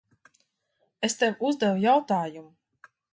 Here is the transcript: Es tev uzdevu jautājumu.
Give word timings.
Es 1.07 1.17
tev 1.19 1.45
uzdevu 1.49 1.83
jautājumu. 1.83 2.91